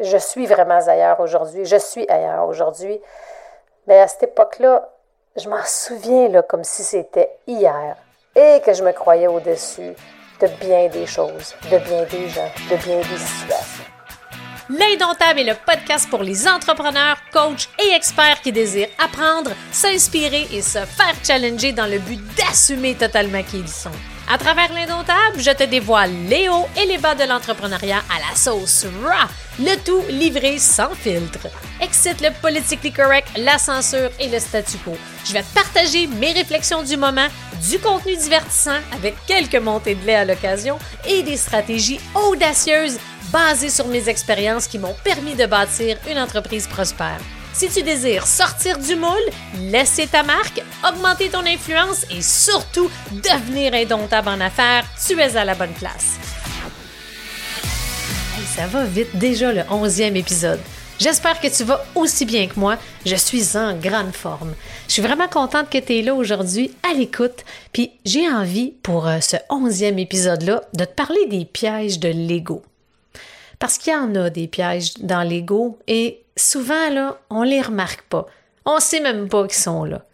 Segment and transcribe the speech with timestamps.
[0.00, 3.00] je suis vraiment ailleurs aujourd'hui, je suis ailleurs aujourd'hui.
[3.86, 4.88] Mais à cette époque-là,
[5.36, 7.96] je m'en souviens comme si c'était hier
[8.34, 9.94] et que je me croyais au-dessus
[10.40, 13.84] de bien des choses, de bien des gens, de bien des situations.
[14.70, 20.62] L'Indomptable est le podcast pour les entrepreneurs, coachs et experts qui désirent apprendre, s'inspirer et
[20.62, 23.90] se faire challenger dans le but d'assumer totalement qui ils sont.
[24.32, 28.34] À travers l'Indomptable, je te dévoile les hauts et les bas de l'entrepreneuriat à la
[28.34, 29.28] sauce raw,
[29.58, 31.48] le tout livré sans filtre.
[31.82, 34.96] Excite le politically correct, la censure et le statu quo.
[35.26, 37.26] Je vais partager mes réflexions du moment,
[37.68, 42.98] du contenu divertissant avec quelques montées de lait à l'occasion et des stratégies audacieuses
[43.30, 47.20] basées sur mes expériences qui m'ont permis de bâtir une entreprise prospère.
[47.54, 49.10] Si tu désires sortir du moule,
[49.70, 55.44] laisser ta marque, augmenter ton influence et surtout devenir indomptable en affaires, tu es à
[55.44, 56.16] la bonne place.
[58.56, 60.60] ça va vite, déjà le onzième épisode.
[60.98, 62.76] J'espère que tu vas aussi bien que moi.
[63.04, 64.54] Je suis en grande forme.
[64.88, 67.44] Je suis vraiment contente que tu es là aujourd'hui à l'écoute.
[67.72, 72.62] Puis j'ai envie pour euh, ce onzième épisode-là de te parler des pièges de l'ego.
[73.62, 78.02] Parce qu'il y en a des pièges dans l'ego et souvent, là, on les remarque
[78.08, 78.26] pas.
[78.64, 80.04] On sait même pas qu'ils sont là.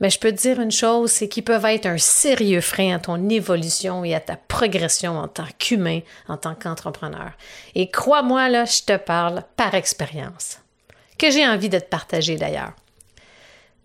[0.00, 2.98] Mais je peux te dire une chose, c'est qu'ils peuvent être un sérieux frein à
[2.98, 7.32] ton évolution et à ta progression en tant qu'humain, en tant qu'entrepreneur.
[7.74, 10.60] Et crois-moi, là, je te parle par expérience.
[11.18, 12.72] Que j'ai envie de te partager d'ailleurs.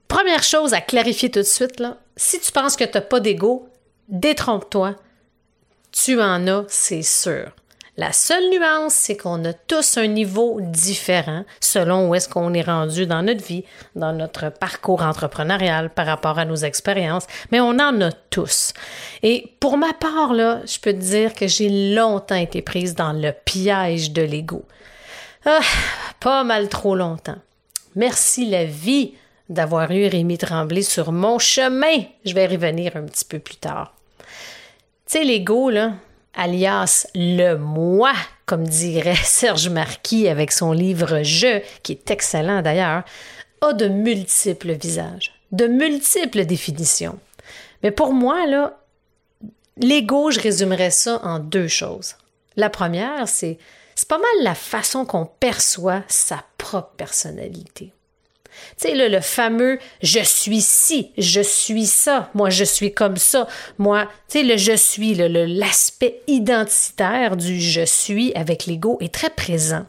[0.08, 1.84] Première chose à clarifier tout de suite,
[2.16, 3.68] si tu penses que tu n'as pas d'ego,
[4.08, 4.96] détrompe-toi.
[5.92, 7.52] Tu en as, c'est sûr.
[7.96, 12.64] La seule nuance, c'est qu'on a tous un niveau différent selon où est-ce qu'on est
[12.64, 17.80] rendu dans notre vie, dans notre parcours entrepreneurial par rapport à nos expériences, mais on
[17.80, 18.74] en a tous.
[19.22, 23.14] Et pour ma part, là, je peux te dire que j'ai longtemps été prise dans
[23.14, 24.66] le piège de l'ego.
[25.46, 25.60] Ah,
[26.20, 27.38] pas mal trop longtemps.
[27.96, 29.14] Merci la vie
[29.50, 32.06] d'avoir eu Rémi Tremblay sur mon chemin.
[32.26, 33.94] Je vais y revenir un petit peu plus tard.
[35.06, 35.94] Tu sais, l'ego, là,
[36.34, 38.14] alias le moi,
[38.46, 43.04] comme dirait Serge Marquis avec son livre Je, qui est excellent d'ailleurs,
[43.62, 47.20] a de multiples visages, de multiples définitions.
[47.82, 48.80] Mais pour moi, là,
[49.78, 52.16] l'ego, je résumerais ça en deux choses.
[52.56, 53.58] La première, c'est
[53.96, 57.94] c'est pas mal la façon qu'on perçoit sa propre personnalité.
[58.80, 63.48] Tu sais, le, fameux je suis ci, je suis ça, moi je suis comme ça,
[63.78, 69.30] moi, tu sais, le je suis, l'aspect identitaire du je suis avec l'ego est très
[69.30, 69.86] présent.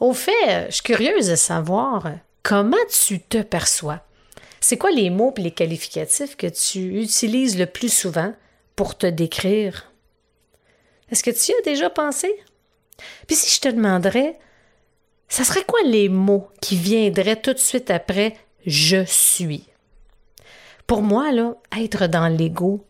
[0.00, 2.10] Au fait, je suis curieuse de savoir
[2.42, 2.76] comment
[3.06, 4.00] tu te perçois?
[4.60, 8.34] C'est quoi les mots et les qualificatifs que tu utilises le plus souvent
[8.76, 9.92] pour te décrire?
[11.10, 12.34] Est-ce que tu y as déjà pensé?
[13.26, 14.38] Puis si je te demanderais,
[15.28, 18.34] ça serait quoi les mots qui viendraient tout de suite après
[18.66, 19.64] je suis?
[20.86, 22.84] Pour moi, là, être dans l'ego,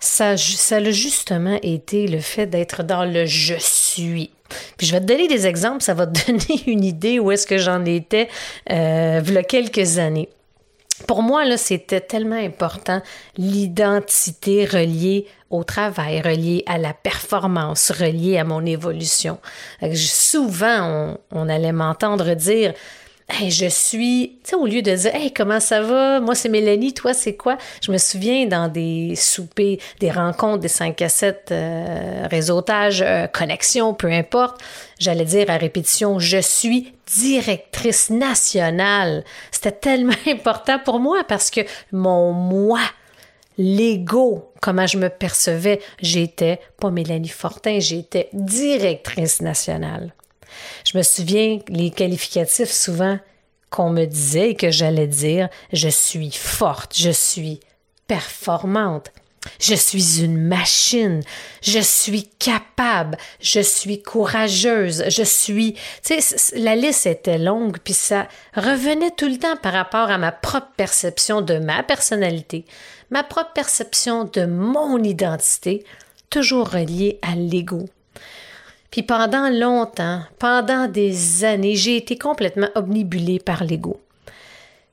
[0.00, 4.30] ça, a justement été le fait d'être dans le je suis.
[4.76, 7.46] Puis je vais te donner des exemples, ça va te donner une idée où est-ce
[7.46, 8.28] que j'en étais
[8.70, 10.28] euh, il y a quelques années.
[11.08, 13.00] Pour moi, là, c'était tellement important
[13.38, 19.38] l'identité reliée au travail, reliée à la performance, reliée à mon évolution.
[19.94, 22.74] Souvent, on, allait m'entendre dire
[23.48, 26.20] je suis, tu sais, au lieu de dire, hey, comment ça va?
[26.20, 27.58] Moi, c'est Mélanie, toi, c'est quoi?
[27.82, 33.26] Je me souviens dans des soupers, des rencontres, des 5 à 7, euh, réseautage, euh,
[33.26, 34.60] connexion, peu importe.
[34.98, 39.24] J'allais dire à répétition, je suis directrice nationale.
[39.50, 41.60] C'était tellement important pour moi parce que
[41.92, 42.80] mon moi,
[43.58, 50.12] l'ego, comment je me percevais, j'étais pas Mélanie Fortin, j'étais directrice nationale.
[50.84, 53.18] Je me souviens les qualificatifs souvent
[53.70, 57.60] qu'on me disait et que j'allais dire je suis forte, je suis
[58.06, 59.12] performante,
[59.60, 61.22] je suis une machine,
[61.62, 65.74] je suis capable, je suis courageuse, je suis.
[66.04, 70.18] Tu sais, la liste était longue, puis ça revenait tout le temps par rapport à
[70.18, 72.64] ma propre perception de ma personnalité,
[73.10, 75.84] ma propre perception de mon identité,
[76.30, 77.86] toujours reliée à l'ego.
[78.90, 84.00] Puis pendant longtemps, pendant des années, j'ai été complètement omnibulée par l'ego.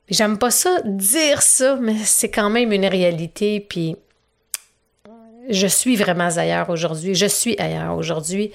[0.08, 3.60] J'aime pas ça dire ça, mais c'est quand même une réalité.
[3.60, 3.96] Puis
[5.48, 7.14] je suis vraiment ailleurs aujourd'hui.
[7.14, 8.52] Je suis ailleurs aujourd'hui.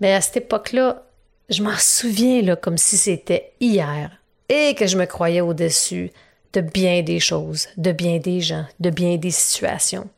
[0.00, 1.04] Mais à cette époque-là,
[1.48, 4.10] je m'en souviens comme si c'était hier
[4.48, 6.10] et que je me croyais au-dessus
[6.52, 10.08] de bien des choses, de bien des gens, de bien des situations.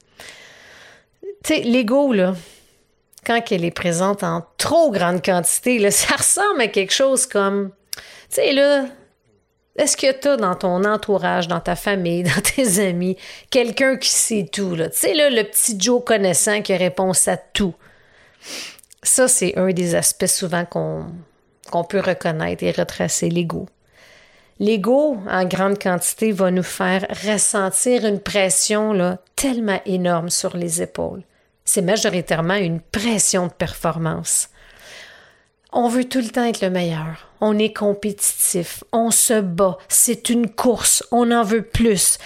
[1.44, 2.34] Tu sais, l'ego, là,
[3.26, 8.02] quand elle est présente en trop grande quantité, ça ressemble à quelque chose comme, tu
[8.30, 8.86] sais, là,
[9.76, 13.16] est-ce que tu as dans ton entourage, dans ta famille, dans tes amis,
[13.50, 14.76] quelqu'un qui sait tout?
[14.76, 17.74] Tu sais, là, le petit Joe connaissant qui a réponse à tout.
[19.02, 21.06] Ça, c'est un des aspects souvent qu'on
[21.70, 23.66] qu'on peut reconnaître et retracer l'ego.
[24.60, 30.82] L'ego, en grande quantité, va nous faire ressentir une pression là, tellement énorme sur les
[30.82, 31.22] épaules.
[31.64, 34.48] C'est majoritairement une pression de performance.
[35.72, 37.28] On veut tout le temps être le meilleur.
[37.40, 38.84] On est compétitif.
[38.92, 39.78] On se bat.
[39.88, 41.02] C'est une course.
[41.10, 42.18] On en veut plus.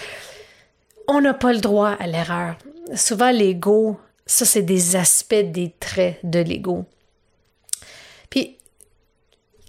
[1.07, 2.57] On n'a pas le droit à l'erreur.
[2.95, 6.85] Souvent, l'ego, ça, c'est des aspects, des traits de l'ego.
[8.31, 8.57] Puis,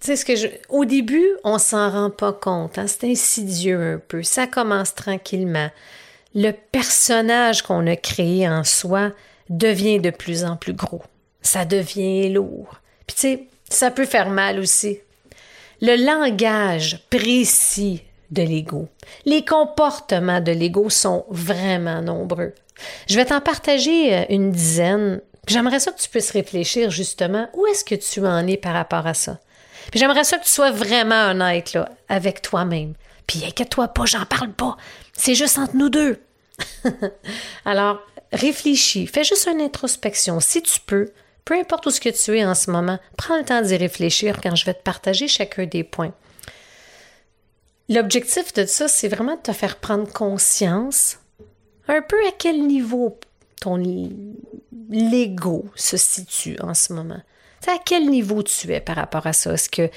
[0.01, 0.47] tu sais, ce que je...
[0.69, 2.79] Au début, on s'en rend pas compte.
[2.79, 2.87] Hein?
[2.87, 4.23] C'est insidieux un peu.
[4.23, 5.69] Ça commence tranquillement.
[6.33, 9.11] Le personnage qu'on a créé en soi
[9.49, 11.03] devient de plus en plus gros.
[11.41, 12.75] Ça devient lourd.
[13.05, 14.99] Puis, tu sais, ça peut faire mal aussi.
[15.81, 18.87] Le langage précis de l'ego.
[19.25, 22.53] Les comportements de l'ego sont vraiment nombreux.
[23.07, 25.21] Je vais t'en partager euh, une dizaine.
[25.47, 29.07] J'aimerais ça que tu puisses réfléchir justement où est-ce que tu en es par rapport
[29.07, 29.39] à ça.
[29.91, 32.93] Puis j'aimerais ça que tu sois vraiment honnête là, avec toi-même.
[33.25, 34.77] Puis inquiète-toi pas, j'en parle pas.
[35.13, 36.19] C'est juste entre nous deux.
[37.65, 38.01] Alors,
[38.31, 41.11] réfléchis, fais juste une introspection si tu peux.
[41.45, 44.41] Peu importe où ce que tu es en ce moment, prends le temps d'y réfléchir
[44.41, 46.13] quand je vais te partager chacun des points.
[47.89, 51.19] L'objectif de ça, c'est vraiment de te faire prendre conscience
[51.87, 53.17] un peu à quel niveau
[53.61, 53.77] ton
[54.89, 57.21] l'ego se situe en ce moment.
[57.67, 59.53] à quel niveau tu es par rapport à ça?
[59.53, 59.89] Est-ce que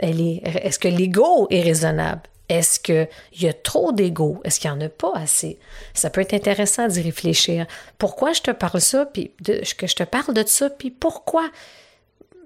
[0.00, 2.22] est-ce que l'ego est raisonnable?
[2.50, 4.40] Est-ce qu'il y a trop d'ego?
[4.42, 5.58] Est-ce qu'il n'y en a pas assez?
[5.94, 7.64] Ça peut être intéressant d'y réfléchir.
[7.96, 11.48] Pourquoi je te parle ça, puis que je te parle de ça, puis pourquoi?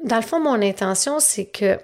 [0.05, 1.79] Dans le fond, mon intention, c'est que,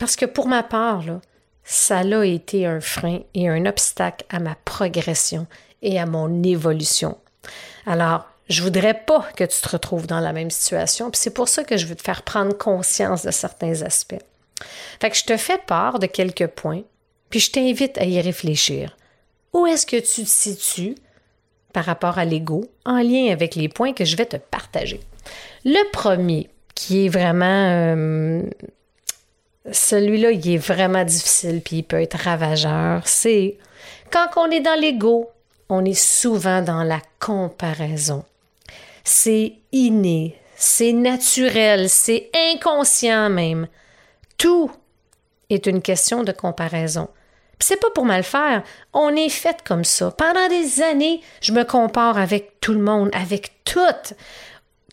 [0.00, 1.20] parce que pour ma part, là,
[1.62, 5.46] ça a été un frein et un obstacle à ma progression
[5.80, 7.18] et à mon évolution.
[7.86, 11.48] Alors, je voudrais pas que tu te retrouves dans la même situation, puis c'est pour
[11.48, 14.24] ça que je veux te faire prendre conscience de certains aspects.
[15.00, 16.82] Fait que je te fais part de quelques points,
[17.30, 18.96] puis je t'invite à y réfléchir.
[19.52, 20.94] Où est-ce que tu te situes
[21.72, 25.00] par rapport à l'ego en lien avec les points que je vais te partager?
[25.64, 28.42] Le premier, qui est vraiment euh,
[29.72, 33.58] celui-là, il est vraiment difficile puis il peut être ravageur, c'est
[34.10, 35.30] quand on est dans l'ego,
[35.68, 38.24] on est souvent dans la comparaison.
[39.04, 43.68] C'est inné, c'est naturel, c'est inconscient même.
[44.36, 44.70] Tout
[45.50, 47.08] est une question de comparaison.
[47.60, 48.62] C'est pas pour mal faire.
[48.92, 50.10] On est fait comme ça.
[50.12, 53.80] Pendant des années, je me compare avec tout le monde, avec tout.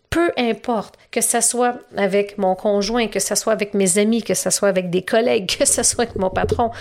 [0.10, 4.34] Peu importe que ce soit avec mon conjoint, que ce soit avec mes amis, que
[4.34, 6.72] ce soit avec des collègues, que ce soit avec mon patron.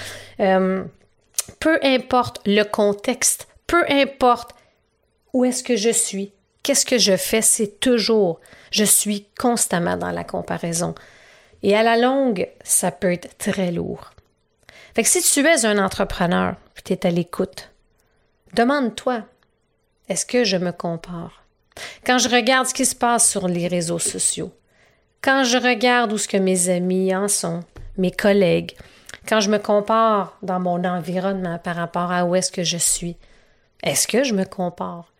[0.40, 0.84] Euh,
[1.60, 4.52] peu importe le contexte, peu importe
[5.32, 6.32] où est-ce que je suis,
[6.62, 8.40] qu'est-ce que je fais, c'est toujours,
[8.70, 10.94] je suis constamment dans la comparaison.
[11.62, 14.10] Et à la longue, ça peut être très lourd.
[14.94, 16.54] Fait que si tu es un entrepreneur,
[16.84, 17.70] tu es à l'écoute,
[18.54, 19.22] demande-toi,
[20.08, 21.44] est-ce que je me compare?
[22.04, 24.52] Quand je regarde ce qui se passe sur les réseaux sociaux,
[25.22, 27.60] quand je regarde où ce que mes amis en sont,
[27.96, 28.76] mes collègues,
[29.26, 33.16] quand je me compare dans mon environnement par rapport à où est-ce que je suis,
[33.82, 35.12] est-ce que je me compare?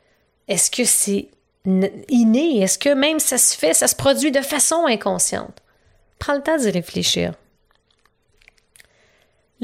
[0.46, 1.28] Est-ce que c'est
[1.64, 2.62] inné?
[2.62, 5.62] Est-ce que même ça se fait, ça se produit de façon inconsciente?
[6.18, 7.32] Prends le temps d'y réfléchir.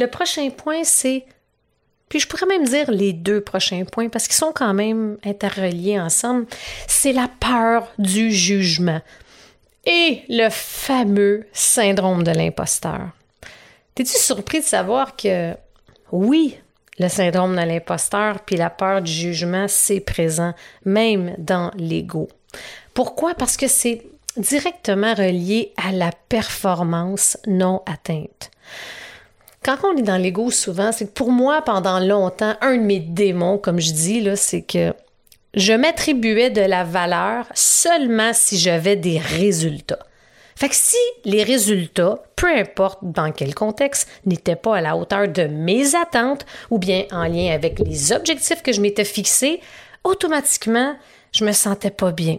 [0.00, 1.26] Le prochain point, c'est,
[2.08, 6.00] puis je pourrais même dire les deux prochains points parce qu'ils sont quand même interreliés
[6.00, 6.46] ensemble,
[6.88, 9.02] c'est la peur du jugement
[9.84, 13.10] et le fameux syndrome de l'imposteur.
[13.94, 15.54] T'es-tu surpris de savoir que
[16.12, 16.56] oui,
[16.98, 20.54] le syndrome de l'imposteur puis la peur du jugement, c'est présent,
[20.86, 22.30] même dans l'ego?
[22.94, 23.34] Pourquoi?
[23.34, 24.00] Parce que c'est
[24.38, 28.50] directement relié à la performance non atteinte.
[29.62, 32.98] Quand on est dans l'ego, souvent, c'est que pour moi, pendant longtemps, un de mes
[32.98, 34.94] démons, comme je dis, là, c'est que
[35.54, 39.98] je m'attribuais de la valeur seulement si j'avais des résultats.
[40.56, 45.28] Fait que si les résultats, peu importe dans quel contexte, n'étaient pas à la hauteur
[45.28, 49.60] de mes attentes ou bien en lien avec les objectifs que je m'étais fixés,
[50.04, 50.96] automatiquement,
[51.32, 52.38] je me sentais pas bien.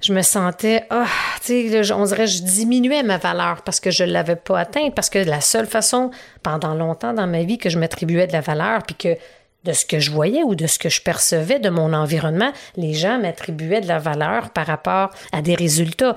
[0.00, 1.06] Je me sentais, ah,
[1.44, 4.94] tu sais, on dirait, je diminuais ma valeur parce que je ne l'avais pas atteinte,
[4.94, 6.10] parce que la seule façon,
[6.42, 9.16] pendant longtemps dans ma vie, que je m'attribuais de la valeur, puis que
[9.64, 12.94] de ce que je voyais ou de ce que je percevais de mon environnement, les
[12.94, 16.14] gens m'attribuaient de la valeur par rapport à des résultats.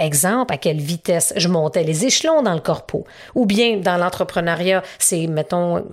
[0.00, 3.04] Exemple, à quelle vitesse je montais les échelons dans le corpo.
[3.34, 5.84] Ou bien dans l'entrepreneuriat, c'est, mettons,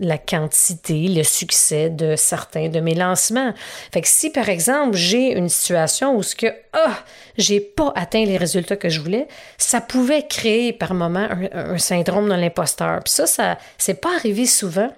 [0.00, 3.54] la quantité, le succès de certains de mes lancements.
[3.92, 6.98] Fait que si, par exemple, j'ai une situation où ce que, ah,
[7.38, 9.28] j'ai pas atteint les résultats que je voulais,
[9.58, 13.00] ça pouvait créer par moment un, syndrome de l'imposteur.
[13.04, 14.90] Puis ça, ça, c'est pas arrivé souvent,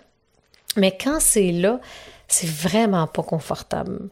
[0.77, 1.81] mais quand c'est là,
[2.29, 4.09] c'est vraiment pas confortable.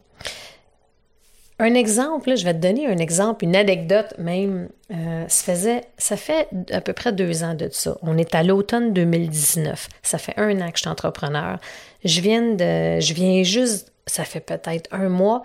[1.59, 4.69] Un exemple, je vais te donner un exemple, une anecdote même.
[4.91, 7.97] Euh, ça, faisait, ça fait à peu près deux ans de ça.
[8.01, 9.87] On est à l'automne 2019.
[10.01, 11.59] Ça fait un an que je suis entrepreneur.
[12.03, 15.43] Je viens de, je viens juste, ça fait peut-être un mois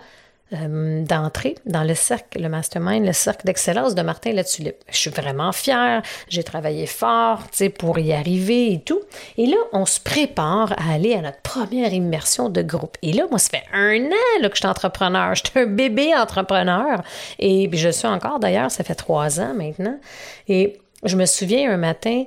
[0.51, 4.83] euh, d'entrer dans le cercle, le mastermind, le cercle d'excellence de Martin Latulippe.
[4.89, 7.43] Je suis vraiment fière, j'ai travaillé fort
[7.77, 8.99] pour y arriver et tout.
[9.37, 12.97] Et là, on se prépare à aller à notre première immersion de groupe.
[13.03, 15.35] Et là, moi, ça fait un an là, que je suis entrepreneur.
[15.39, 17.03] Je suis un bébé entrepreneur.
[17.37, 19.99] Et puis, je suis encore d'ailleurs, ça fait trois ans maintenant.
[20.47, 22.25] Et je me souviens un matin,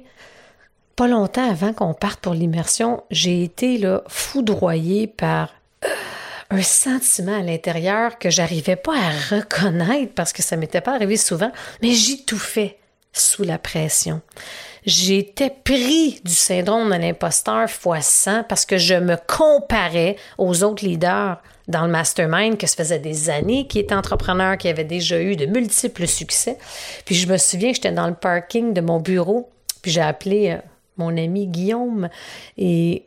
[0.94, 5.50] pas longtemps avant qu'on parte pour l'immersion, j'ai été là, foudroyée par
[6.52, 11.16] un sentiment à l'intérieur que j'arrivais pas à reconnaître parce que ça m'était pas arrivé
[11.16, 12.78] souvent, mais j'ai tout fait
[13.14, 14.20] sous la pression.
[14.84, 20.84] J'étais pris du syndrome de l'imposteur fois 100 parce que je me comparais aux autres
[20.84, 25.22] leaders dans le mastermind que ça faisait des années qui étaient entrepreneurs, qui avaient déjà
[25.22, 26.58] eu de multiples succès.
[27.06, 29.48] Puis je me souviens, j'étais dans le parking de mon bureau,
[29.80, 30.56] puis j'ai appelé euh,
[30.98, 32.10] mon ami Guillaume
[32.58, 33.06] et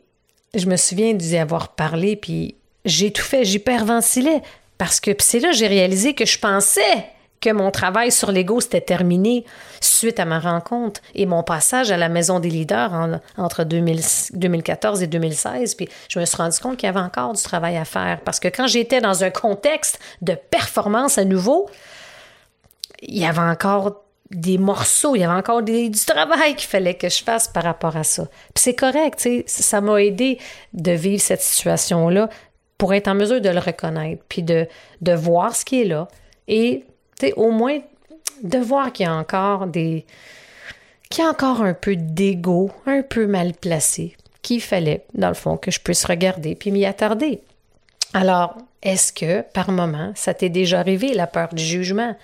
[0.54, 2.55] je me souviens d'y avoir parlé, puis
[2.86, 4.42] j'ai tout fait, j'hyperventilais.
[4.78, 7.06] Parce que c'est là que j'ai réalisé que je pensais
[7.40, 9.44] que mon travail sur l'ego s'était terminé
[9.80, 15.06] suite à ma rencontre et mon passage à la maison des leaders entre 2014 et
[15.06, 15.74] 2016.
[15.74, 18.40] Puis je me suis rendu compte qu'il y avait encore du travail à faire parce
[18.40, 21.68] que quand j'étais dans un contexte de performance à nouveau,
[23.02, 27.08] il y avait encore des morceaux, il y avait encore du travail qu'il fallait que
[27.08, 28.24] je fasse par rapport à ça.
[28.54, 30.38] Puis c'est correct, ça m'a aidé
[30.72, 32.28] de vivre cette situation-là
[32.78, 34.66] pour être en mesure de le reconnaître, puis de,
[35.14, 36.08] voir ce qui est là,
[36.48, 36.84] et
[37.36, 37.78] au moins
[38.42, 40.04] de voir qu'il y a encore des.
[41.10, 45.34] qu'il y a encore un peu d'ego, un peu mal placé, qu'il fallait, dans le
[45.34, 47.40] fond, que je puisse regarder puis m'y attarder.
[48.12, 52.14] Alors, est-ce que, par moment, ça t'est déjà arrivé, la peur du jugement?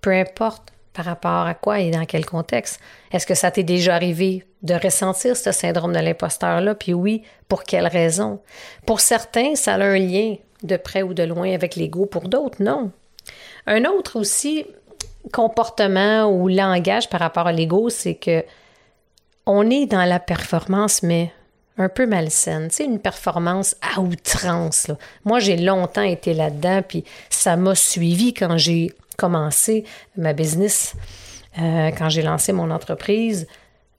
[0.00, 2.80] Peu importe par rapport à quoi et dans quel contexte.
[3.10, 6.74] Est-ce que ça t'est déjà arrivé de ressentir ce syndrome de l'imposteur-là?
[6.74, 8.40] Puis oui, pour quelle raison?
[8.86, 12.06] Pour certains, ça a un lien de près ou de loin avec l'ego.
[12.06, 12.92] Pour d'autres, non.
[13.66, 14.64] Un autre aussi
[15.32, 18.44] comportement ou langage par rapport à l'ego, c'est que
[19.46, 21.32] on est dans la performance, mais
[21.76, 22.68] un peu malsaine.
[22.70, 24.90] C'est une performance à outrance.
[25.24, 29.84] Moi, j'ai longtemps été là-dedans, puis ça m'a suivi quand j'ai commencé
[30.16, 30.94] ma business,
[31.58, 33.46] euh, quand j'ai lancé mon entreprise,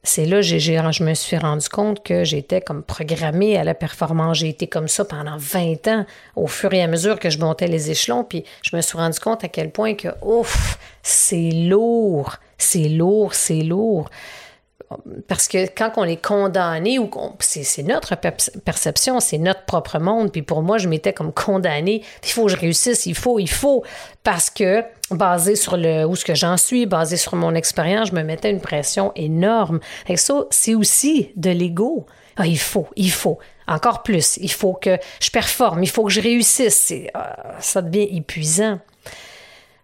[0.06, 4.38] c'est là que je me suis rendu compte que j'étais comme programmée à la performance.
[4.38, 6.06] J'ai été comme ça pendant 20 ans,
[6.36, 8.24] au fur et à mesure que je montais les échelons.
[8.24, 13.34] Puis je me suis rendu compte à quel point que, ouf, c'est lourd, c'est lourd,
[13.34, 14.10] c'est lourd
[15.28, 17.10] parce que quand on est condamné ou
[17.40, 20.32] c'est notre perception, c'est notre propre monde.
[20.32, 22.04] Puis pour moi, je m'étais comme condamné.
[22.24, 23.84] Il faut que je réussisse, il faut, il faut,
[24.24, 28.16] parce que basé sur le où ce que j'en suis, basé sur mon expérience, je
[28.16, 29.80] me mettais une pression énorme.
[30.08, 32.06] Et ça, c'est aussi de l'ego.
[32.38, 33.40] Ah, il faut, il faut.
[33.68, 34.38] Encore plus.
[34.38, 36.94] Il faut que je performe, il faut que je réussisse.
[37.14, 38.80] Ah, ça devient épuisant.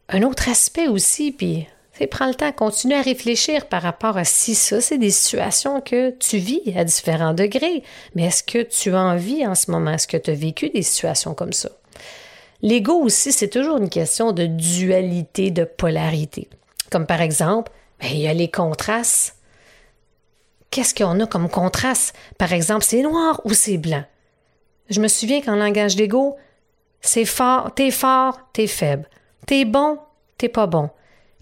[0.09, 1.67] Un autre aspect aussi, puis
[2.07, 6.11] prends le temps, continue à réfléchir par rapport à si ça, c'est des situations que
[6.11, 7.83] tu vis à différents degrés.
[8.15, 9.91] Mais est-ce que tu as envie en ce moment?
[9.91, 11.69] Est-ce que tu as vécu des situations comme ça?
[12.61, 16.49] L'ego aussi, c'est toujours une question de dualité, de polarité.
[16.91, 19.35] Comme par exemple, ben, il y a les contrastes.
[20.69, 22.15] Qu'est-ce qu'on a comme contraste?
[22.37, 24.03] Par exemple, c'est noir ou c'est blanc?
[24.89, 26.37] Je me souviens qu'en langage d'ego,
[27.01, 29.09] c'est fort, t'es fort, t'es faible.
[29.47, 29.97] T'es bon,
[30.37, 30.89] t'es pas bon.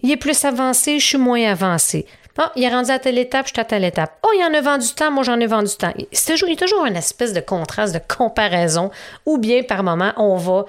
[0.02, 2.06] Il est plus avancé, je suis moins avancé.
[2.42, 4.18] Ah, il est rendu à telle étape, je suis à telle étape.
[4.24, 5.92] Oh, il en a vendu tant, moi j'en ai vendu tant.
[6.10, 8.90] C'est toujours, il y a toujours une espèce de contraste, de comparaison,
[9.26, 10.64] ou bien par moment, on va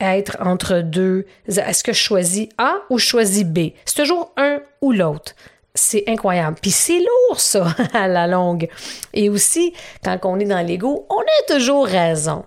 [0.00, 1.24] être entre deux.
[1.48, 3.70] Est-ce que je choisis A ou je choisis B?
[3.86, 5.32] C'est toujours un ou l'autre.
[5.74, 6.58] C'est incroyable.
[6.60, 8.68] Puis c'est lourd, ça, à la longue.
[9.14, 9.72] Et aussi,
[10.04, 12.44] quand on est dans l'ego, on a toujours raison.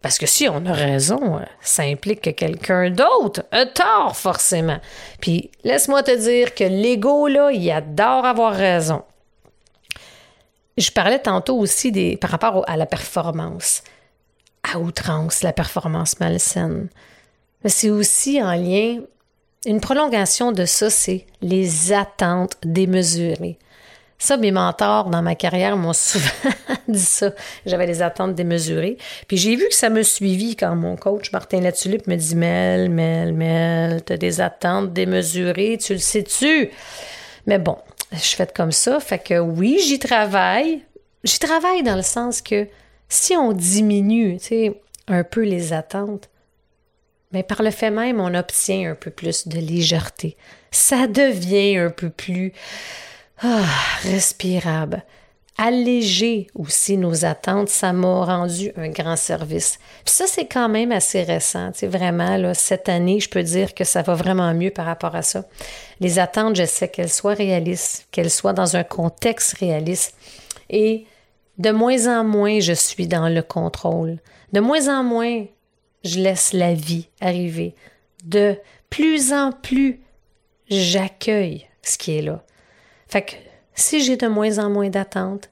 [0.00, 4.78] Parce que si on a raison, ça implique que quelqu'un d'autre a tort, forcément.
[5.20, 9.02] Puis laisse-moi te dire que l'ego, là, il adore avoir raison.
[10.76, 13.82] Je parlais tantôt aussi des, par rapport à la performance.
[14.62, 16.88] à outrance la performance malsaine.
[17.64, 19.00] Mais c'est aussi en lien,
[19.66, 23.58] une prolongation de ça, c'est les attentes démesurées.
[24.20, 26.50] Ça, mes mentors dans ma carrière m'ont souvent
[26.88, 27.30] dit ça.
[27.64, 28.98] J'avais des attentes démesurées.
[29.28, 32.90] Puis j'ai vu que ça me suivit quand mon coach Martin Latulippe me dit Mel,
[32.90, 36.70] Mel, Mel, t'as des attentes démesurées, tu le sais-tu?
[37.46, 37.78] Mais bon,
[38.12, 38.98] je fais comme ça.
[38.98, 40.82] Fait que oui, j'y travaille.
[41.22, 42.66] J'y travaille dans le sens que
[43.08, 46.28] si on diminue, tu sais, un peu les attentes,
[47.32, 50.36] mais par le fait même, on obtient un peu plus de légèreté.
[50.70, 52.52] Ça devient un peu plus
[53.42, 53.64] ah,
[54.02, 55.02] respirable.
[55.60, 59.78] Alléger aussi nos attentes, ça m'a rendu un grand service.
[60.04, 61.72] Puis ça, c'est quand même assez récent.
[61.72, 65.16] Tu vraiment, là, cette année, je peux dire que ça va vraiment mieux par rapport
[65.16, 65.44] à ça.
[65.98, 70.14] Les attentes, je sais qu'elles soient réalistes, qu'elles soient dans un contexte réaliste.
[70.70, 71.06] Et
[71.58, 74.18] de moins en moins, je suis dans le contrôle.
[74.52, 75.44] De moins en moins,
[76.04, 77.74] je laisse la vie arriver.
[78.24, 78.56] De
[78.90, 80.00] plus en plus,
[80.70, 82.44] j'accueille ce qui est là.
[83.08, 83.32] Fait que
[83.74, 85.50] si j'ai de moins en moins d'attentes,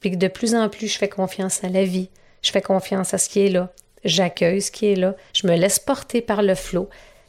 [0.00, 2.10] puis que de plus en plus je fais confiance à la vie,
[2.42, 3.72] je fais confiance à ce qui est là,
[4.04, 6.88] j'accueille ce qui est là, je me laisse porter par le flot,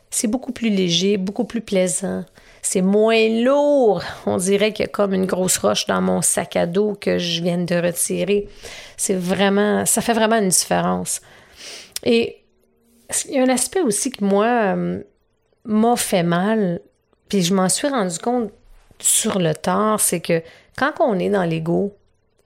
[0.09, 2.23] c'est beaucoup plus léger, beaucoup plus plaisant.
[2.61, 4.01] C'est moins lourd.
[4.25, 7.17] On dirait qu'il y a comme une grosse roche dans mon sac à dos que
[7.17, 8.47] je viens de retirer.
[8.95, 11.21] C'est vraiment, ça fait vraiment une différence.
[12.03, 12.43] Et
[13.25, 15.01] il y a un aspect aussi que moi euh,
[15.65, 16.81] m'a fait mal,
[17.29, 18.51] puis je m'en suis rendu compte
[18.99, 20.41] sur le tard, c'est que
[20.77, 21.95] quand on est dans l'ego,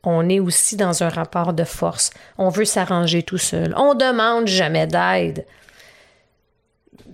[0.04, 2.12] on est aussi dans un rapport de force.
[2.38, 3.74] On veut s'arranger tout seul.
[3.78, 5.46] On demande jamais d'aide.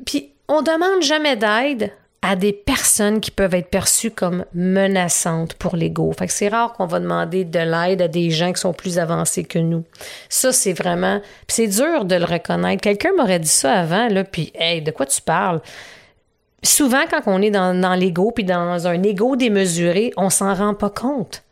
[0.05, 1.91] Puis on demande jamais d'aide
[2.21, 6.11] à des personnes qui peuvent être perçues comme menaçantes pour l'ego.
[6.17, 8.99] Fait que c'est rare qu'on va demander de l'aide à des gens qui sont plus
[8.99, 9.83] avancés que nous.
[10.29, 11.21] Ça, c'est vraiment...
[11.47, 12.81] c'est dur de le reconnaître.
[12.81, 15.61] Quelqu'un m'aurait dit ça avant, là, puis «Hey, de quoi tu parles?»
[16.63, 20.89] souvent, quand on est dans, l'ego, puis dans un ego démesuré, on s'en rend pas
[20.89, 21.43] compte.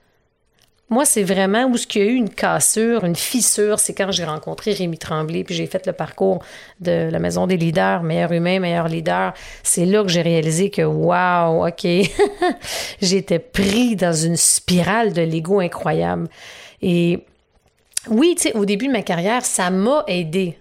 [0.90, 4.12] Moi, c'est vraiment où ce qu'il y a eu une cassure, une fissure, c'est quand
[4.12, 6.44] j'ai rencontré Rémi Tremblay, puis j'ai fait le parcours
[6.80, 9.34] de la Maison des leaders, meilleur humain, meilleur leader.
[9.64, 11.88] C'est là que j'ai réalisé que, wow, OK,
[13.02, 16.28] j'étais pris dans une spirale de l'ego incroyable.
[16.84, 17.26] Et
[18.08, 20.56] oui, tu au début de ma carrière, ça m'a aidé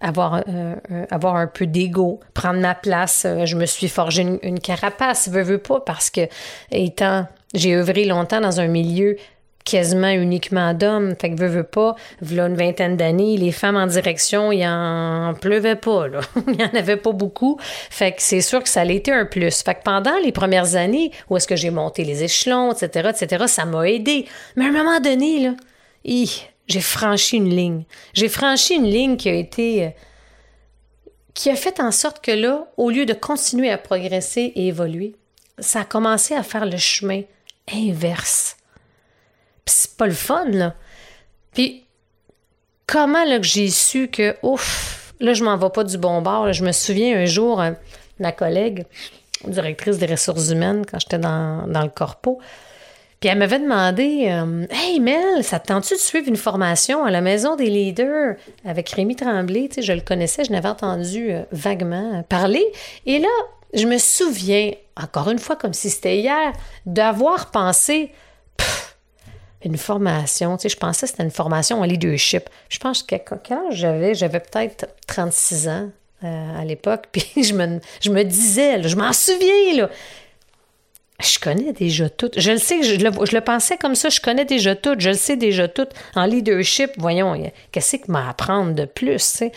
[0.00, 3.24] avoir, euh, euh, avoir un peu d'ego, prendre ma place.
[3.26, 6.22] Euh, je me suis forgé une, carapace, veux, veux pas, parce que
[6.70, 9.16] étant, j'ai œuvré longtemps dans un milieu
[9.64, 11.14] quasiment uniquement d'hommes.
[11.20, 15.76] Fait que veux, pas, voilà une vingtaine d'années, les femmes en direction, il en pleuvait
[15.76, 16.20] pas, là.
[16.48, 17.58] il y en avait pas beaucoup.
[17.60, 19.62] Fait que c'est sûr que ça été un plus.
[19.62, 23.44] Fait que pendant les premières années, où est-ce que j'ai monté les échelons, etc., etc.,
[23.46, 24.26] ça m'a aidé.
[24.56, 25.54] Mais à un moment donné, là,
[26.70, 27.84] j'ai franchi une ligne.
[28.14, 29.84] J'ai franchi une ligne qui a été.
[29.86, 29.90] Euh,
[31.34, 35.14] qui a fait en sorte que là, au lieu de continuer à progresser et évoluer,
[35.58, 37.22] ça a commencé à faire le chemin
[37.72, 38.56] inverse.
[39.64, 40.74] Puis c'est pas le fun, là.
[41.52, 41.86] Puis
[42.86, 46.52] comment là que j'ai su que, ouf, là, je m'en vais pas du bon bord.
[46.52, 47.72] Je me souviens un jour, euh,
[48.18, 48.84] ma collègue,
[49.46, 52.40] directrice des ressources humaines, quand j'étais dans, dans le corpo,
[53.20, 57.10] puis elle m'avait demandé euh, Hey Mel, ça te tente-tu de suivre une formation à
[57.10, 58.36] la Maison des leaders?
[58.64, 62.64] Avec Rémi Tremblay je le connaissais, je n'avais entendu euh, vaguement parler.
[63.04, 63.28] Et là,
[63.74, 66.52] je me souviens, encore une fois, comme si c'était hier,
[66.86, 68.10] d'avoir pensé
[69.64, 70.56] une formation.
[70.56, 72.48] Tu je pensais que c'était une formation en leadership.
[72.70, 75.90] Je pense que quand j'avais, j'avais peut-être 36 ans.
[76.22, 79.88] Euh, à l'époque, puis je me, je me disais, je m'en souviens, là,
[81.20, 82.30] je connais déjà tout.
[82.36, 85.36] Je le sais, je le, pensais comme ça, je connais déjà tout, je le sais
[85.36, 85.86] déjà tout.
[86.14, 89.52] En leadership, voyons, qu'est-ce que m'a apprendre de plus, sais?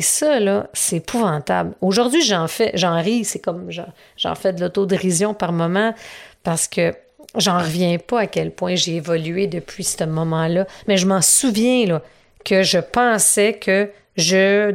[0.00, 1.74] ça, là, c'est épouvantable.
[1.80, 3.70] Aujourd'hui, j'en fais, j'en ris, c'est comme,
[4.16, 5.94] j'en fais de l'autodérision par moment
[6.42, 6.94] parce que
[7.36, 10.66] j'en reviens pas à quel point j'ai évolué depuis ce moment-là.
[10.86, 12.02] Mais je m'en souviens, là,
[12.44, 14.74] que je pensais que je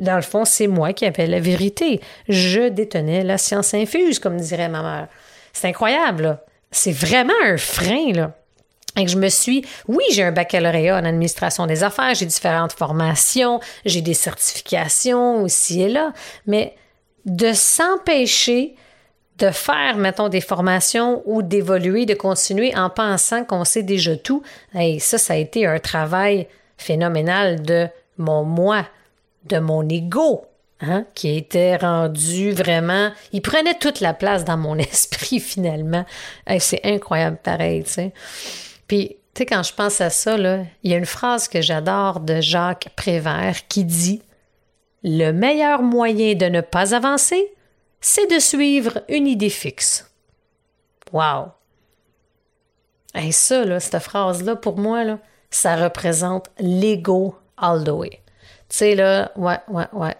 [0.00, 2.00] dans le fond, c'est moi qui avais la vérité.
[2.28, 5.08] Je détenais la science infuse, comme dirait ma mère.
[5.52, 6.38] C'est incroyable,
[6.70, 8.32] C'est vraiment un frein, là.
[8.96, 12.72] Et que je me suis, oui, j'ai un baccalauréat en administration des affaires, j'ai différentes
[12.72, 16.12] formations, j'ai des certifications aussi et là,
[16.46, 16.74] mais
[17.24, 18.74] de s'empêcher
[19.38, 24.42] de faire, mettons, des formations ou d'évoluer, de continuer en pensant qu'on sait déjà tout,
[24.78, 28.86] et ça, ça a été un travail phénoménal de mon moi,
[29.44, 30.44] de mon ego,
[30.82, 33.10] Hein, qui était rendu vraiment.
[33.32, 36.06] Il prenait toute la place dans mon esprit finalement.
[36.58, 38.12] c'est incroyable pareil, tu sais.
[38.86, 42.20] Puis, Tu sais, quand je pense à ça, il y a une phrase que j'adore
[42.20, 44.22] de Jacques Prévert qui dit
[45.04, 47.52] Le meilleur moyen de ne pas avancer,
[48.00, 50.10] c'est de suivre une idée fixe.
[51.12, 51.48] Wow!
[53.14, 55.18] Et ça, là, cette phrase-là, pour moi,
[55.50, 58.20] ça représente l'ego all the way.
[58.68, 60.16] Tu sais, là, ouais, ouais, ouais.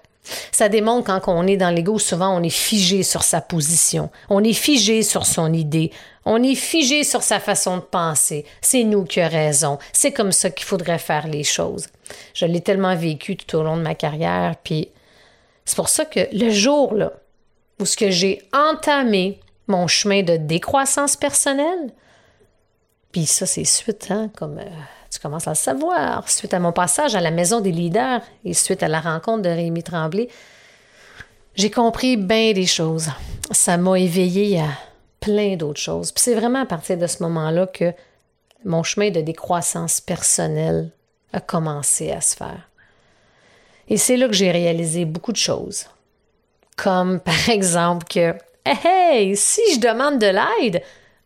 [0.53, 4.45] Ça démontre quand on est dans l'ego, souvent on est figé sur sa position, on
[4.45, 5.91] est figé sur son idée,
[6.25, 8.45] on est figé sur sa façon de penser.
[8.61, 9.79] C'est nous qui avons raison.
[9.93, 11.87] C'est comme ça qu'il faudrait faire les choses.
[12.35, 14.89] Je l'ai tellement vécu tout au long de ma carrière, puis
[15.65, 17.13] c'est pour ça que le jour là
[17.79, 21.93] où ce que j'ai entamé mon chemin de décroissance personnelle,
[23.13, 24.67] puis ça c'est suite, hein, comme euh,
[25.11, 28.55] tu commences à le savoir, suite à mon passage à la maison des leaders et
[28.55, 30.29] suite à la rencontre de Rémi Tremblay,
[31.57, 33.09] j'ai compris bien des choses.
[33.51, 34.69] Ça m'a éveillé à
[35.19, 36.13] plein d'autres choses.
[36.13, 37.93] Puis c'est vraiment à partir de ce moment-là que
[38.65, 40.91] mon chemin de décroissance personnelle
[41.33, 42.69] a commencé à se faire.
[43.89, 45.87] Et c'est là que j'ai réalisé beaucoup de choses.
[46.77, 50.83] Comme par exemple que, hey, si je demande de l'aide,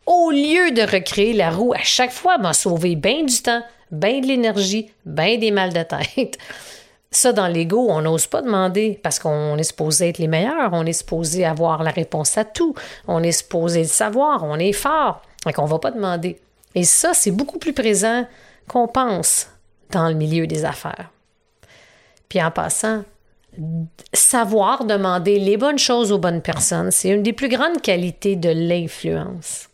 [0.07, 3.63] au lieu de recréer la roue à chaque fois, m'a sauvé bien du temps,
[3.95, 6.39] bien de l'énergie, bien des mal de tête.
[7.11, 10.85] Ça, dans l'ego, on n'ose pas demander parce qu'on est supposé être les meilleurs, on
[10.85, 12.75] est supposé avoir la réponse à tout,
[13.07, 16.41] on est supposé le savoir, on est fort, et qu'on ne va pas demander.
[16.75, 18.27] Et ça, c'est beaucoup plus présent
[18.67, 19.49] qu'on pense
[19.91, 21.11] dans le milieu des affaires.
[22.29, 23.05] Puis en passant,
[24.13, 28.51] savoir demander les bonnes choses aux bonnes personnes, c'est une des plus grandes qualités de
[28.51, 29.69] l'influence.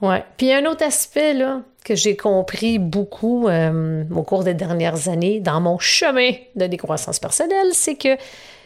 [0.00, 0.24] Ouais.
[0.36, 5.40] Puis un autre aspect là, que j'ai compris beaucoup euh, au cours des dernières années
[5.40, 8.16] dans mon chemin de décroissance personnelle, c'est que,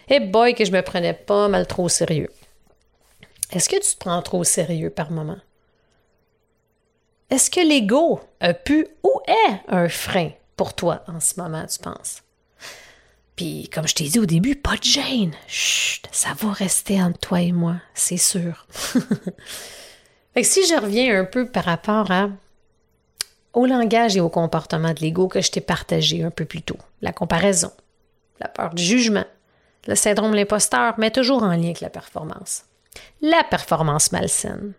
[0.09, 2.31] hey boy, que je me prenais pas mal trop au sérieux.
[3.53, 5.39] Est-ce que tu te prends trop au sérieux par moment?
[7.31, 11.79] Est-ce que l'ego a pu ou est un frein pour toi en ce moment, tu
[11.79, 12.23] penses?
[13.37, 15.35] Puis, comme je t'ai dit au début, pas de gêne.
[15.47, 18.67] Chut, ça va rester entre toi et moi, c'est sûr.
[20.35, 22.31] Fait que si je reviens un peu par rapport à,
[23.57, 26.77] au langage et au comportement de l'ego que je t'ai partagé un peu plus tôt,
[27.01, 27.73] la comparaison,
[28.38, 29.25] la peur du jugement,
[29.87, 32.64] le syndrome de l'imposteur, mais toujours en lien avec la performance.
[33.23, 34.75] La performance malsaine,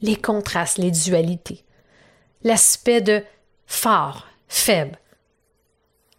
[0.00, 1.64] les contrastes, les dualités,
[2.44, 3.22] l'aspect de
[3.66, 4.98] fort, faible,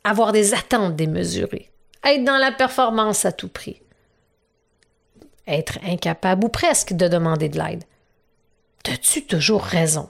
[0.04, 1.72] avoir des attentes démesurées,
[2.04, 3.82] être dans la performance à tout prix,
[5.48, 7.84] être incapable ou presque de demander de l'aide,
[8.88, 10.08] as-tu toujours raison?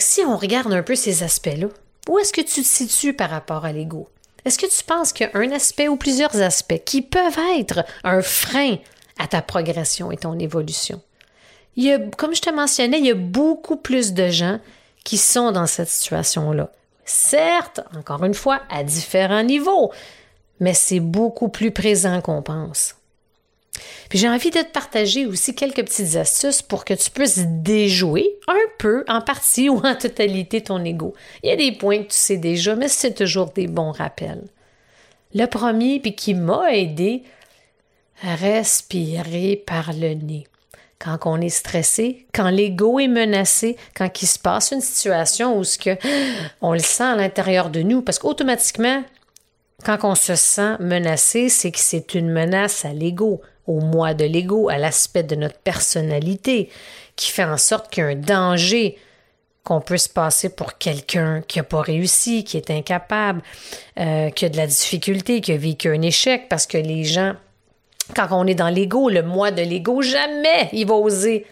[0.00, 1.68] Si on regarde un peu ces aspects-là,
[2.08, 4.08] où est-ce que tu te situes par rapport à l'ego?
[4.44, 7.84] Est-ce que tu penses qu'il y a un aspect ou plusieurs aspects qui peuvent être
[8.02, 8.76] un frein
[9.18, 11.00] à ta progression et ton évolution?
[11.76, 14.58] Y a, comme je te mentionnais, il y a beaucoup plus de gens
[15.04, 16.70] qui sont dans cette situation-là.
[17.04, 19.92] Certes, encore une fois, à différents niveaux,
[20.60, 22.94] mais c'est beaucoup plus présent qu'on pense.
[24.08, 28.38] Puis j'ai envie de te partager aussi quelques petites astuces pour que tu puisses déjouer
[28.48, 31.14] un peu, en partie ou en totalité, ton ego.
[31.42, 34.44] Il y a des points que tu sais déjà, mais c'est toujours des bons rappels.
[35.34, 37.22] Le premier, puis qui m'a aidé,
[38.22, 40.46] respirer par le nez.
[40.98, 45.64] Quand on est stressé, quand l'ego est menacé, quand il se passe une situation où
[45.64, 45.96] ce que
[46.60, 49.02] on le sent à l'intérieur de nous, parce qu'automatiquement,
[49.84, 54.24] quand on se sent menacé, c'est que c'est une menace à l'ego au moi de
[54.24, 56.70] l'ego, à l'aspect de notre personnalité,
[57.16, 58.98] qui fait en sorte qu'il y a un danger
[59.64, 63.42] qu'on peut se passer pour quelqu'un qui n'a pas réussi, qui est incapable,
[63.98, 67.34] euh, qui a de la difficulté, qui a vécu un échec, parce que les gens,
[68.16, 71.46] quand on est dans l'ego, le moi de l'ego, jamais il va oser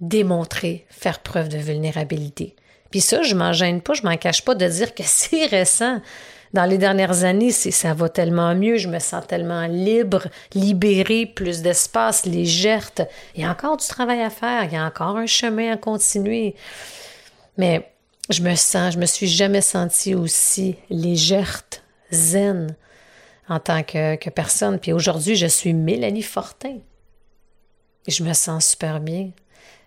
[0.00, 2.54] démontrer, faire preuve de vulnérabilité.
[2.90, 6.00] Puis ça, je m'en gêne pas, je m'en cache pas de dire que c'est récent
[6.52, 11.62] dans les dernières années, ça va tellement mieux, je me sens tellement libre, libérée, plus
[11.62, 12.90] d'espace, légère.
[13.34, 15.76] Il y a encore du travail à faire, il y a encore un chemin à
[15.76, 16.54] continuer.
[17.56, 17.90] Mais
[18.28, 21.62] je me sens, je me suis jamais sentie aussi légère,
[22.10, 22.76] zen
[23.48, 24.78] en tant que, que personne.
[24.78, 26.78] Puis aujourd'hui, je suis Mélanie Fortin.
[28.06, 29.30] Et je me sens super bien.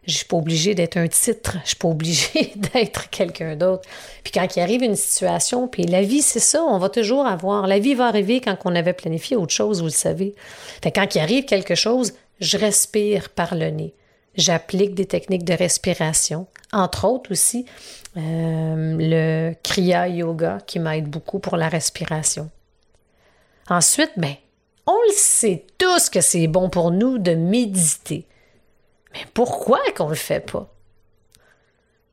[0.08, 3.88] Je suis pas obligée d'être un titre, je suis pas obligée d'être quelqu'un d'autre.
[4.24, 7.68] Puis quand il arrive une situation, puis la vie, c'est ça, on va toujours avoir.
[7.68, 10.36] La vie va arriver quand on avait planifié autre chose, vous le savez.
[10.84, 13.94] Fait quand il arrive quelque chose, je respire par le nez.
[14.36, 17.66] J'applique des techniques de respiration, entre autres aussi
[18.18, 22.50] euh, le Kriya Yoga qui m'aide beaucoup pour la respiration.
[23.70, 24.36] Ensuite, ben,
[24.86, 28.28] on le sait tous que c'est bon pour nous de méditer.
[29.16, 30.70] Mais pourquoi qu'on le fait pas?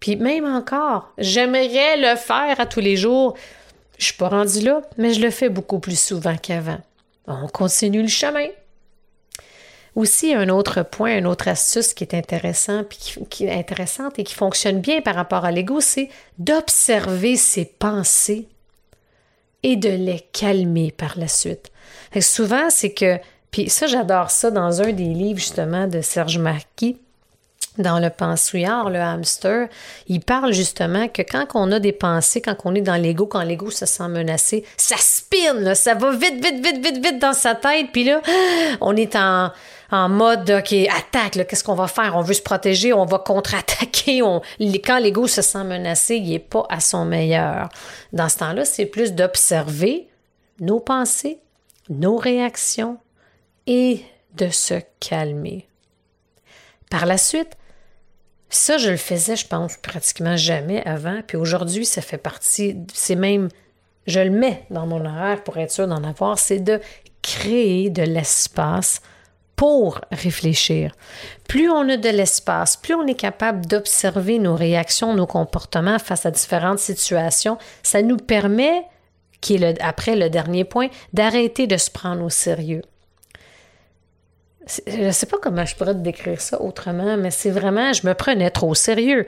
[0.01, 3.37] Puis même encore, j'aimerais le faire à tous les jours.
[3.99, 6.81] Je suis pas rendue là, mais je le fais beaucoup plus souvent qu'avant.
[7.27, 8.49] On continue le chemin.
[9.95, 14.25] Aussi, un autre point, une autre astuce qui est intéressant, puis qui, est intéressante et
[14.25, 18.49] qui fonctionne bien par rapport à l'ego, c'est d'observer ses pensées
[19.63, 21.71] et de les calmer par la suite.
[22.21, 23.19] souvent, c'est que,
[23.53, 26.99] puis ça, j'adore ça dans un des livres justement de Serge Marquis,
[27.79, 29.69] dans le pensouillard, le hamster,
[30.09, 33.43] il parle justement que quand on a des pensées, quand on est dans l'ego, quand
[33.43, 37.55] l'ego se sent menacé, ça spinne, ça va vite, vite, vite, vite, vite dans sa
[37.55, 38.21] tête, puis là,
[38.81, 39.51] on est en,
[39.91, 42.17] en mode, OK, attaque, qu'est-ce qu'on va faire?
[42.17, 44.23] On veut se protéger, on va contre-attaquer.
[44.23, 44.41] On...
[44.61, 47.69] Quand l'ego se sent menacé, il n'est pas à son meilleur.
[48.13, 50.09] Dans ce temps-là, c'est plus d'observer
[50.61, 51.39] nos pensées,
[51.91, 52.99] nos réactions
[53.67, 54.03] et
[54.35, 55.67] de se calmer.
[56.91, 57.57] Par la suite,
[58.49, 61.23] ça, je le faisais, je pense, pratiquement jamais avant.
[61.27, 63.49] Puis aujourd'hui, ça fait partie, c'est même,
[64.07, 66.81] je le mets dans mon horaire pour être sûr d'en avoir, c'est de
[67.23, 69.01] créer de l'espace
[69.57, 70.93] pour réfléchir.
[71.49, 76.27] Plus on a de l'espace, plus on est capable d'observer nos réactions, nos comportements face
[76.27, 78.85] à différentes situations, ça nous permet,
[79.41, 82.83] qui est après le dernier point, d'arrêter de se prendre au sérieux
[84.67, 88.07] je ne sais pas comment je pourrais te décrire ça autrement, mais c'est vraiment, je
[88.07, 89.27] me prenais trop au sérieux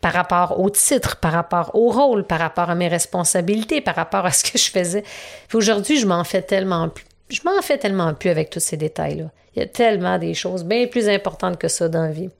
[0.00, 4.26] par rapport au titre, par rapport au rôle, par rapport à mes responsabilités, par rapport
[4.26, 5.04] à ce que je faisais.
[5.52, 7.04] aujourd'hui, je m'en fais tellement plus.
[7.28, 9.30] Je m'en fais tellement plus avec tous ces détails-là.
[9.54, 12.30] Il y a tellement des choses bien plus importantes que ça dans la vie.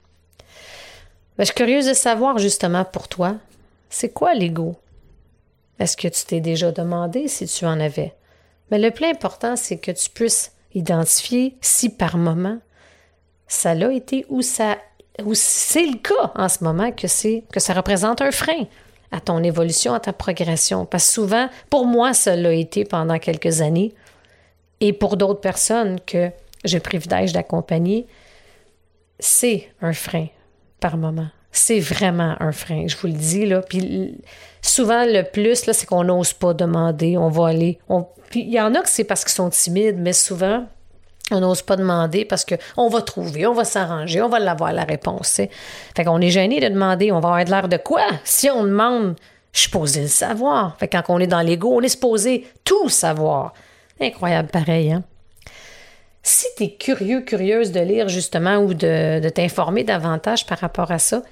[1.37, 3.35] Ben, je suis curieuse de savoir justement pour toi,
[3.91, 4.77] c'est quoi l'ego?
[5.79, 8.15] Est-ce que tu t'es déjà demandé si tu en avais?
[8.71, 12.59] Mais le plus important, c'est que tu puisses identifier si par moment
[13.49, 14.77] ça l'a été ou ça
[15.25, 18.67] ou c'est le cas en ce moment que c'est que ça représente un frein
[19.13, 20.85] à ton évolution, à ta progression.
[20.85, 23.95] Parce souvent, pour moi, ça l'a été pendant quelques années.
[24.81, 26.31] Et pour d'autres personnes que
[26.65, 28.07] j'ai le privilège d'accompagner,
[29.19, 30.27] c'est un frein
[30.81, 31.29] par moment.
[31.59, 33.47] C'est vraiment un frein, je vous le dis.
[33.47, 33.63] Là.
[33.63, 34.15] Puis
[34.61, 37.17] souvent, le plus, là, c'est qu'on n'ose pas demander.
[37.17, 37.79] On va aller.
[38.35, 40.67] Il y en a que c'est parce qu'ils sont timides, mais souvent,
[41.31, 44.85] on n'ose pas demander parce qu'on va trouver, on va s'arranger, on va l'avoir la
[44.85, 45.41] réponse.
[45.97, 48.07] Fait qu'on est gêné de demander, on va avoir de l'air de quoi?
[48.23, 49.17] Si on demande,
[49.53, 50.77] je suis supposé le savoir.
[50.79, 53.55] Fait quand on est dans l'ego, on est supposé tout savoir.
[53.99, 55.05] Incroyable pareil, hein?
[56.23, 60.99] Si tu es curieux, curieuse de lire justement ou de t'informer davantage par rapport à
[60.99, 61.23] ça,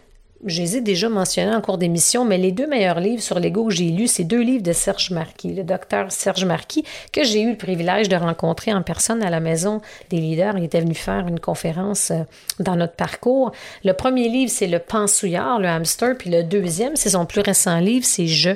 [0.46, 3.66] je les ai déjà mentionnés en cours d'émission, mais les deux meilleurs livres sur l'ego
[3.66, 7.40] que j'ai lus, c'est deux livres de Serge Marquis, le docteur Serge Marquis, que j'ai
[7.40, 10.58] eu le privilège de rencontrer en personne à la Maison des leaders.
[10.58, 12.24] Il était venu faire une conférence euh,
[12.60, 13.52] dans notre parcours.
[13.84, 17.78] Le premier livre, c'est Le Pensouillard, le hamster, puis le deuxième, c'est son plus récent
[17.78, 18.50] livre, c'est Je.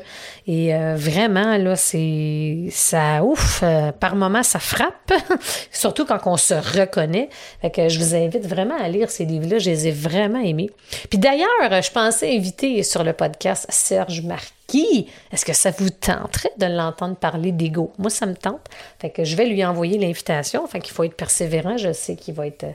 [0.47, 5.13] Et euh, vraiment, là, c'est ça, ouf, euh, par moments, ça frappe,
[5.73, 7.31] surtout quand on se reconnaît.
[7.63, 10.71] Fait que je vous invite vraiment à lire ces livres-là, je les ai vraiment aimés.
[11.09, 15.09] Puis d'ailleurs, je pensais inviter sur le podcast Serge Marquis.
[15.33, 17.93] Est-ce que ça vous tenterait de l'entendre parler d'ego?
[17.99, 18.67] Moi, ça me tente.
[18.99, 20.67] Fait que je vais lui envoyer l'invitation.
[20.67, 21.77] Fait qu'il faut être persévérant.
[21.77, 22.73] Je sais qu'il va être euh,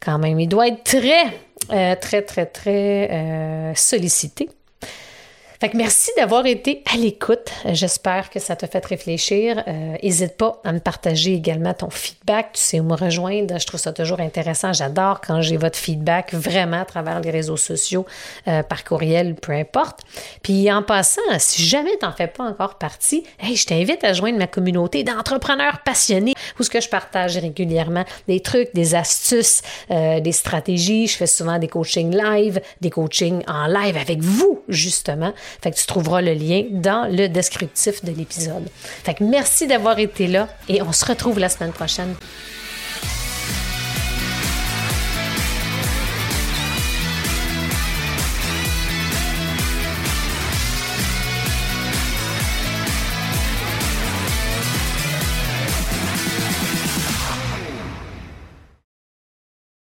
[0.00, 1.26] quand même, il doit être très,
[1.70, 4.48] euh, très, très, très euh, sollicité
[5.62, 7.52] fait que merci d'avoir été à l'écoute.
[7.66, 9.62] J'espère que ça t'a fait réfléchir.
[10.02, 12.54] N'hésite pas à me partager également ton feedback.
[12.54, 13.60] Tu sais où me rejoindre.
[13.60, 14.72] Je trouve ça toujours intéressant.
[14.72, 18.04] J'adore quand j'ai votre feedback vraiment à travers les réseaux sociaux,
[18.48, 20.00] euh, par courriel, peu importe.
[20.42, 24.14] Puis en passant, si jamais tu n'en fais pas encore partie, hey, je t'invite à
[24.14, 29.62] joindre ma communauté d'entrepreneurs passionnés où ce que je partage régulièrement des trucs, des astuces,
[29.92, 31.06] euh, des stratégies.
[31.06, 35.32] Je fais souvent des coachings live, des coachings en live avec vous, justement.
[35.60, 38.68] Fait que tu trouveras le lien dans le descriptif de l'épisode.
[39.04, 42.14] Fait que merci d'avoir été là et on se retrouve la semaine prochaine.